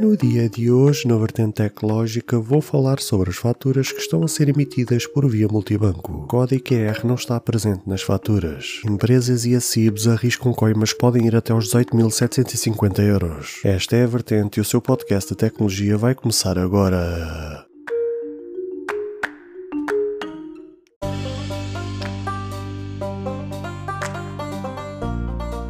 No 0.00 0.16
dia 0.16 0.48
de 0.48 0.70
hoje, 0.70 1.08
na 1.08 1.16
vertente 1.16 1.54
tecnológica, 1.54 2.38
vou 2.38 2.60
falar 2.60 3.00
sobre 3.00 3.30
as 3.30 3.36
faturas 3.36 3.90
que 3.90 4.00
estão 4.00 4.22
a 4.22 4.28
ser 4.28 4.48
emitidas 4.48 5.08
por 5.08 5.28
via 5.28 5.48
multibanco. 5.48 6.24
Código 6.28 6.62
QR 6.62 7.04
não 7.04 7.16
está 7.16 7.40
presente 7.40 7.82
nas 7.84 8.02
faturas. 8.02 8.80
Empresas 8.86 9.44
e 9.44 9.56
acibos 9.56 10.06
arriscam 10.06 10.52
coimas 10.52 10.92
que 10.92 11.00
podem 11.00 11.26
ir 11.26 11.34
até 11.34 11.52
aos 11.52 11.68
18.750 11.68 13.00
euros. 13.00 13.60
Esta 13.64 13.96
é 13.96 14.04
a 14.04 14.06
vertente 14.06 14.58
e 14.58 14.60
o 14.60 14.64
seu 14.64 14.80
podcast 14.80 15.30
de 15.30 15.36
tecnologia 15.36 15.98
vai 15.98 16.14
começar 16.14 16.56
agora. 16.58 17.67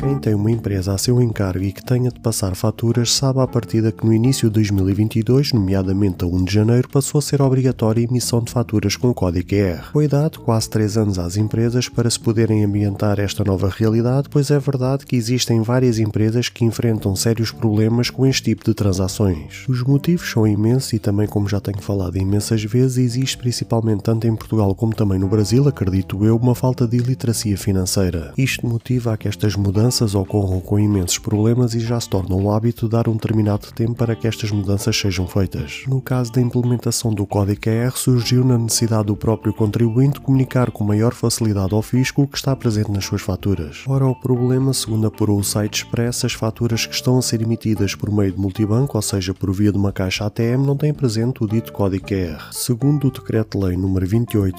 Quem 0.00 0.18
tem 0.18 0.32
uma 0.32 0.50
empresa 0.50 0.94
a 0.94 0.98
seu 0.98 1.20
encargo 1.20 1.62
e 1.62 1.72
que 1.72 1.84
tenha 1.84 2.08
de 2.08 2.18
passar 2.20 2.54
faturas 2.54 3.12
sabe 3.12 3.38
à 3.40 3.46
partida 3.46 3.92
que 3.92 4.02
no 4.02 4.14
início 4.14 4.48
de 4.48 4.54
2022, 4.54 5.52
nomeadamente 5.52 6.24
a 6.24 6.26
1 6.26 6.42
de 6.42 6.54
janeiro, 6.54 6.88
passou 6.88 7.18
a 7.18 7.22
ser 7.22 7.42
obrigatória 7.42 8.00
a 8.00 8.08
emissão 8.08 8.42
de 8.42 8.50
faturas 8.50 8.96
com 8.96 9.12
código 9.12 9.50
QR. 9.50 9.90
Foi 9.92 10.08
dado 10.08 10.40
quase 10.40 10.70
3 10.70 10.96
anos 10.96 11.18
às 11.18 11.36
empresas 11.36 11.86
para 11.86 12.08
se 12.08 12.18
poderem 12.18 12.64
ambientar 12.64 13.20
esta 13.20 13.44
nova 13.44 13.68
realidade, 13.68 14.30
pois 14.30 14.50
é 14.50 14.58
verdade 14.58 15.04
que 15.04 15.16
existem 15.16 15.60
várias 15.60 15.98
empresas 15.98 16.48
que 16.48 16.64
enfrentam 16.64 17.14
sérios 17.14 17.52
problemas 17.52 18.08
com 18.08 18.24
este 18.24 18.44
tipo 18.44 18.64
de 18.64 18.72
transações. 18.72 19.66
Os 19.68 19.82
motivos 19.82 20.30
são 20.30 20.46
imensos 20.46 20.94
e 20.94 20.98
também, 20.98 21.26
como 21.26 21.46
já 21.46 21.60
tenho 21.60 21.82
falado 21.82 22.16
imensas 22.16 22.64
vezes, 22.64 22.96
existe 22.96 23.36
principalmente 23.36 24.04
tanto 24.04 24.26
em 24.26 24.34
Portugal 24.34 24.74
como 24.74 24.94
também 24.94 25.18
no 25.18 25.28
Brasil, 25.28 25.68
acredito 25.68 26.24
eu, 26.24 26.38
uma 26.38 26.54
falta 26.54 26.88
de 26.88 26.96
iliteracia 26.96 27.58
financeira. 27.58 28.32
Isto 28.38 28.66
motiva 28.66 29.12
a 29.12 29.18
que 29.18 29.28
estas 29.28 29.54
mudanças 29.56 29.89
mudanças 29.90 30.14
ocorram 30.14 30.60
com 30.60 30.78
imensos 30.78 31.18
problemas 31.18 31.74
e 31.74 31.80
já 31.80 31.98
se 31.98 32.08
torna 32.08 32.36
um 32.36 32.52
hábito 32.52 32.88
dar 32.88 33.08
um 33.08 33.14
determinado 33.14 33.72
tempo 33.72 33.96
para 33.96 34.14
que 34.14 34.28
estas 34.28 34.48
mudanças 34.52 34.96
sejam 34.96 35.26
feitas. 35.26 35.82
No 35.88 36.00
caso 36.00 36.30
da 36.30 36.40
implementação 36.40 37.12
do 37.12 37.26
código 37.26 37.60
QR, 37.60 37.90
surgiu 37.96 38.44
na 38.44 38.56
necessidade 38.56 39.06
do 39.06 39.16
próprio 39.16 39.52
contribuinte 39.52 40.20
comunicar 40.20 40.70
com 40.70 40.84
maior 40.84 41.12
facilidade 41.12 41.74
ao 41.74 41.82
fisco 41.82 42.22
o 42.22 42.28
que 42.28 42.36
está 42.36 42.54
presente 42.54 42.92
nas 42.92 43.04
suas 43.04 43.20
faturas. 43.20 43.82
Ora, 43.88 44.06
o 44.06 44.14
problema, 44.14 44.72
segundo 44.72 45.08
apurou 45.08 45.40
o 45.40 45.44
site 45.44 45.82
Express, 45.82 46.24
as 46.24 46.34
faturas 46.34 46.86
que 46.86 46.94
estão 46.94 47.18
a 47.18 47.22
ser 47.22 47.42
emitidas 47.42 47.96
por 47.96 48.12
meio 48.12 48.30
de 48.30 48.38
multibanco, 48.38 48.96
ou 48.96 49.02
seja, 49.02 49.34
por 49.34 49.52
via 49.52 49.72
de 49.72 49.78
uma 49.78 49.90
caixa 49.90 50.24
ATM, 50.24 50.64
não 50.64 50.76
têm 50.76 50.94
presente 50.94 51.42
o 51.42 51.48
dito 51.48 51.72
código 51.72 52.06
QR. 52.06 52.52
Segundo 52.52 53.08
o 53.08 53.10
Decreto-Lei 53.10 53.76
nº 53.76 54.06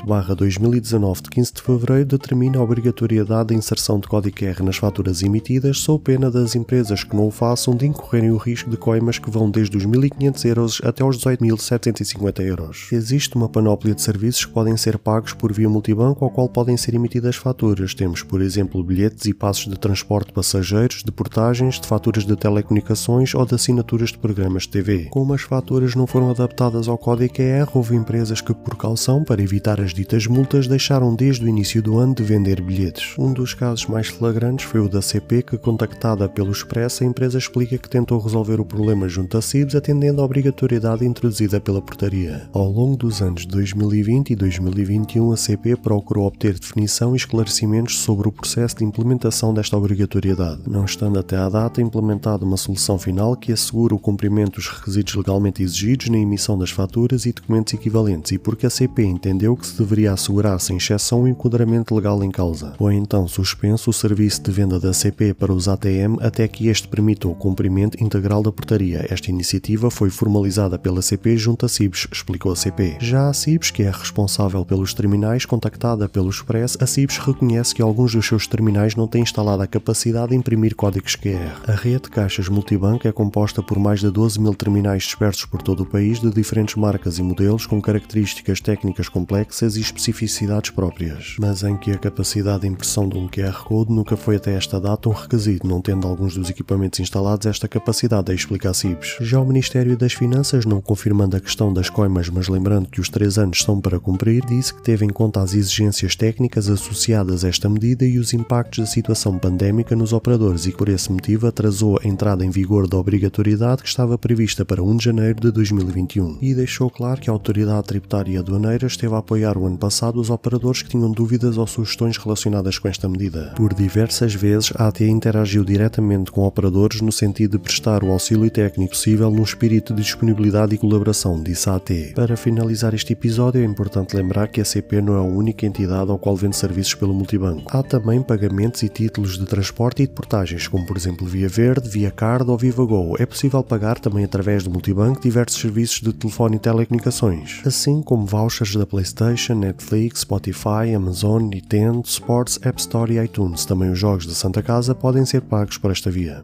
28-2019 0.05 1.21
de 1.21 1.29
15 1.29 1.53
de 1.53 1.61
fevereiro, 1.61 2.05
determina 2.05 2.59
a 2.59 2.63
obrigatoriedade 2.63 3.49
da 3.49 3.55
inserção 3.55 3.97
de 3.97 4.09
código 4.09 4.35
QR 4.35 4.61
nas 4.61 4.75
faturas 4.75 5.20
emitidas, 5.23 5.79
sou 5.79 5.99
pena 5.99 6.29
das 6.29 6.55
empresas 6.55 7.03
que 7.03 7.15
não 7.15 7.27
o 7.27 7.31
façam 7.31 7.75
de 7.75 7.85
incorrerem 7.85 8.31
o 8.31 8.37
risco 8.37 8.69
de 8.69 8.77
coimas 8.77 9.19
que 9.19 9.29
vão 9.29 9.49
desde 9.49 9.77
os 9.77 9.85
1.500 9.85 10.45
euros 10.45 10.81
até 10.83 11.03
aos 11.03 11.17
18.750 11.17 12.41
euros. 12.41 12.87
Existe 12.91 13.35
uma 13.35 13.49
panóplia 13.49 13.95
de 13.95 14.01
serviços 14.01 14.45
que 14.45 14.51
podem 14.51 14.75
ser 14.77 14.97
pagos 14.97 15.33
por 15.33 15.51
via 15.51 15.69
multibanco 15.69 16.25
ao 16.25 16.31
qual 16.31 16.49
podem 16.49 16.77
ser 16.77 16.95
emitidas 16.95 17.35
faturas. 17.35 17.93
Temos, 17.93 18.23
por 18.23 18.41
exemplo, 18.41 18.83
bilhetes 18.83 19.25
e 19.25 19.33
passos 19.33 19.67
de 19.67 19.79
transporte 19.79 20.27
de 20.27 20.33
passageiros, 20.33 21.03
de 21.03 21.11
portagens, 21.11 21.79
de 21.79 21.87
faturas 21.87 22.25
de 22.25 22.35
telecomunicações 22.35 23.33
ou 23.35 23.45
de 23.45 23.55
assinaturas 23.55 24.09
de 24.09 24.17
programas 24.17 24.63
de 24.63 24.69
TV. 24.69 25.07
Como 25.09 25.33
as 25.33 25.41
faturas 25.41 25.95
não 25.95 26.07
foram 26.07 26.29
adaptadas 26.29 26.87
ao 26.87 26.97
código 26.97 27.33
QR, 27.33 27.69
houve 27.73 27.95
empresas 27.95 28.41
que, 28.41 28.53
por 28.53 28.75
calção, 28.75 29.23
para 29.23 29.41
evitar 29.41 29.79
as 29.79 29.93
ditas 29.93 30.27
multas, 30.27 30.67
deixaram 30.67 31.15
desde 31.15 31.45
o 31.45 31.47
início 31.47 31.81
do 31.81 31.97
ano 31.97 32.15
de 32.15 32.23
vender 32.23 32.61
bilhetes. 32.61 33.15
Um 33.17 33.33
dos 33.33 33.53
casos 33.53 33.85
mais 33.87 34.07
flagrantes 34.07 34.65
foi 34.65 34.79
o 34.79 34.89
da 34.89 35.01
CP 35.11 35.43
que, 35.43 35.57
contactada 35.57 36.29
pelo 36.29 36.51
Expresso, 36.51 37.03
a 37.03 37.07
empresa 37.07 37.37
explica 37.37 37.77
que 37.77 37.89
tentou 37.89 38.17
resolver 38.17 38.61
o 38.61 38.65
problema 38.65 39.09
junto 39.09 39.37
a 39.37 39.41
CIBS 39.41 39.75
atendendo 39.75 40.21
à 40.21 40.23
obrigatoriedade 40.23 41.05
introduzida 41.05 41.59
pela 41.59 41.81
portaria. 41.81 42.49
Ao 42.53 42.71
longo 42.71 42.95
dos 42.95 43.21
anos 43.21 43.41
de 43.41 43.49
2020 43.49 44.29
e 44.29 44.35
2021, 44.37 45.33
a 45.33 45.35
CP 45.35 45.75
procurou 45.75 46.27
obter 46.27 46.57
definição 46.57 47.13
e 47.13 47.17
esclarecimentos 47.17 47.99
sobre 47.99 48.29
o 48.29 48.31
processo 48.31 48.77
de 48.77 48.85
implementação 48.85 49.53
desta 49.53 49.75
obrigatoriedade, 49.75 50.61
não 50.65 50.85
estando 50.85 51.19
até 51.19 51.35
à 51.35 51.49
data 51.49 51.81
implementada 51.81 52.45
uma 52.45 52.55
solução 52.55 52.97
final 52.97 53.35
que 53.35 53.51
assegure 53.51 53.93
o 53.93 53.99
cumprimento 53.99 54.55
dos 54.55 54.69
requisitos 54.69 55.15
legalmente 55.15 55.61
exigidos 55.61 56.07
na 56.07 56.19
emissão 56.19 56.57
das 56.57 56.69
faturas 56.69 57.25
e 57.25 57.33
documentos 57.33 57.73
equivalentes 57.73 58.31
e 58.31 58.37
porque 58.37 58.65
a 58.65 58.69
CP 58.69 59.03
entendeu 59.03 59.57
que 59.57 59.67
se 59.67 59.77
deveria 59.77 60.13
assegurar 60.13 60.57
sem 60.61 60.77
exceção 60.77 61.23
o 61.23 61.27
enquadramento 61.27 61.93
legal 61.93 62.23
em 62.23 62.31
causa. 62.31 62.73
Foi 62.77 62.95
então 62.95 63.27
suspenso 63.27 63.89
o 63.89 63.93
serviço 63.93 64.41
de 64.41 64.51
venda 64.51 64.79
da 64.79 64.93
CP 65.01 65.33
para 65.33 65.51
os 65.51 65.67
ATM 65.67 66.17
até 66.21 66.47
que 66.47 66.67
este 66.67 66.87
permita 66.87 67.27
o 67.27 67.33
cumprimento 67.33 68.01
integral 68.01 68.43
da 68.43 68.51
portaria. 68.51 69.07
Esta 69.09 69.31
iniciativa 69.31 69.89
foi 69.89 70.11
formalizada 70.11 70.77
pela 70.77 71.01
CP 71.01 71.37
junto 71.37 71.65
a 71.65 71.69
CIBS, 71.69 72.07
explicou 72.11 72.51
a 72.51 72.55
CP. 72.55 72.97
Já 72.99 73.27
a 73.27 73.33
CIBS, 73.33 73.71
que 73.71 73.81
é 73.81 73.89
responsável 73.89 74.63
pelos 74.63 74.93
terminais, 74.93 75.43
contactada 75.43 76.07
pelo 76.07 76.29
Express, 76.29 76.77
a 76.79 76.85
CIBS 76.85 77.17
reconhece 77.17 77.73
que 77.73 77.81
alguns 77.81 78.13
dos 78.13 78.27
seus 78.27 78.45
terminais 78.45 78.95
não 78.95 79.07
têm 79.07 79.23
instalada 79.23 79.63
a 79.63 79.67
capacidade 79.67 80.29
de 80.29 80.35
imprimir 80.35 80.75
códigos 80.75 81.15
QR. 81.15 81.61
A 81.67 81.71
rede 81.71 82.03
de 82.03 82.09
caixas 82.11 82.47
multibanco 82.47 83.07
é 83.07 83.11
composta 83.11 83.63
por 83.63 83.79
mais 83.79 84.01
de 84.01 84.11
12 84.11 84.39
mil 84.39 84.53
terminais 84.53 85.03
dispersos 85.03 85.45
por 85.45 85.63
todo 85.63 85.81
o 85.81 85.85
país 85.85 86.19
de 86.19 86.29
diferentes 86.29 86.75
marcas 86.75 87.17
e 87.17 87.23
modelos 87.23 87.65
com 87.65 87.81
características 87.81 88.61
técnicas 88.61 89.09
complexas 89.09 89.75
e 89.77 89.81
especificidades 89.81 90.69
próprias, 90.69 91.35
mas 91.39 91.63
em 91.63 91.75
que 91.75 91.91
a 91.91 91.97
capacidade 91.97 92.61
de 92.61 92.67
impressão 92.67 93.09
de 93.09 93.17
um 93.17 93.27
QR 93.27 93.63
Code 93.63 93.91
nunca 93.91 94.15
foi 94.15 94.35
até 94.35 94.53
esta 94.53 94.79
data 94.79 94.90
um 95.09 95.11
requisito, 95.13 95.67
não 95.67 95.81
tendo 95.81 96.07
alguns 96.07 96.35
dos 96.35 96.49
equipamentos 96.49 96.99
instalados 96.99 97.45
esta 97.45 97.67
capacidade, 97.67 98.31
a 98.31 98.73
CIBS. 98.73 99.17
Já 99.21 99.39
o 99.39 99.45
Ministério 99.45 99.97
das 99.97 100.13
Finanças, 100.13 100.65
não 100.65 100.81
confirmando 100.81 101.35
a 101.35 101.39
questão 101.39 101.73
das 101.73 101.89
coimas, 101.89 102.29
mas 102.29 102.47
lembrando 102.47 102.89
que 102.89 103.01
os 103.01 103.09
três 103.09 103.37
anos 103.37 103.61
são 103.61 103.79
para 103.79 103.99
cumprir, 103.99 104.45
disse 104.45 104.73
que 104.73 104.81
teve 104.81 105.05
em 105.05 105.09
conta 105.09 105.41
as 105.41 105.53
exigências 105.53 106.15
técnicas 106.15 106.69
associadas 106.69 107.43
a 107.43 107.49
esta 107.49 107.69
medida 107.69 108.05
e 108.05 108.19
os 108.19 108.33
impactos 108.33 108.79
da 108.79 108.85
situação 108.85 109.37
pandémica 109.37 109.95
nos 109.95 110.13
operadores 110.13 110.65
e 110.65 110.71
por 110.71 110.89
esse 110.89 111.11
motivo 111.11 111.47
atrasou 111.47 111.99
a 112.03 112.07
entrada 112.07 112.45
em 112.45 112.49
vigor 112.49 112.87
da 112.87 112.97
obrigatoriedade 112.97 113.81
que 113.83 113.89
estava 113.89 114.17
prevista 114.17 114.65
para 114.65 114.83
1 114.83 114.97
de 114.97 115.05
janeiro 115.05 115.39
de 115.39 115.51
2021 115.51 116.37
e 116.41 116.53
deixou 116.53 116.89
claro 116.89 117.21
que 117.21 117.29
a 117.29 117.33
Autoridade 117.33 117.87
Tributária 117.87 118.39
Aduaneira 118.39 118.87
esteve 118.87 119.15
a 119.15 119.19
apoiar 119.19 119.57
o 119.57 119.65
ano 119.65 119.77
passado 119.77 120.19
os 120.19 120.29
operadores 120.29 120.81
que 120.81 120.89
tinham 120.89 121.11
dúvidas 121.11 121.57
ou 121.57 121.67
sugestões 121.67 122.17
relacionadas 122.17 122.77
com 122.77 122.87
esta 122.87 123.07
medida. 123.07 123.53
Por 123.55 123.73
diversas 123.73 124.33
vezes, 124.33 124.71
a 124.81 124.87
AT 124.87 125.01
interagiu 125.01 125.63
diretamente 125.63 126.31
com 126.31 126.41
operadores 126.41 127.01
no 127.01 127.11
sentido 127.11 127.51
de 127.51 127.63
prestar 127.63 128.03
o 128.03 128.11
auxílio 128.11 128.49
técnico 128.49 128.93
possível 128.93 129.29
num 129.29 129.43
espírito 129.43 129.93
de 129.93 130.01
disponibilidade 130.01 130.73
e 130.73 130.77
colaboração, 130.77 131.41
disse 131.41 131.69
a 131.69 131.75
AT. 131.75 132.13
Para 132.15 132.35
finalizar 132.35 132.95
este 132.95 133.13
episódio, 133.13 133.61
é 133.61 133.63
importante 133.63 134.15
lembrar 134.15 134.47
que 134.47 134.59
a 134.59 134.65
CP 134.65 134.99
não 134.99 135.15
é 135.15 135.19
a 135.19 135.21
única 135.21 135.67
entidade 135.67 136.09
ao 136.09 136.17
qual 136.17 136.35
vende 136.35 136.55
serviços 136.55 136.95
pelo 136.95 137.13
multibanco. 137.13 137.65
Há 137.69 137.83
também 137.83 138.23
pagamentos 138.23 138.81
e 138.81 138.89
títulos 138.89 139.37
de 139.37 139.45
transporte 139.45 140.01
e 140.01 140.07
de 140.07 140.13
portagens, 140.13 140.67
como 140.67 140.85
por 140.87 140.97
exemplo 140.97 141.27
Via 141.27 141.47
Verde, 141.47 141.87
Via 141.87 142.09
Card 142.09 142.49
ou 142.49 142.57
VivaGo. 142.57 143.15
É 143.19 143.25
possível 143.27 143.63
pagar 143.63 143.99
também 143.99 144.25
através 144.25 144.63
do 144.63 144.71
multibanco 144.71 145.21
diversos 145.21 145.61
serviços 145.61 146.01
de 146.01 146.11
telefone 146.11 146.55
e 146.55 146.59
telecomunicações, 146.59 147.61
assim 147.67 148.01
como 148.01 148.25
vouchers 148.25 148.75
da 148.75 148.87
PlayStation, 148.87 149.53
Netflix, 149.53 150.21
Spotify, 150.21 150.95
Amazon, 150.95 151.43
Nintendo, 151.43 152.01
Sports, 152.03 152.59
App 152.63 152.81
Store 152.81 153.13
e 153.13 153.23
iTunes. 153.23 153.63
Também 153.63 153.91
os 153.91 153.99
jogos 153.99 154.25
da 154.25 154.33
Santa 154.33 154.63
Casa 154.63 154.70
podem 154.95 155.25
ser 155.25 155.41
pagos 155.41 155.77
por 155.77 155.91
esta 155.91 156.09
via. 156.09 156.43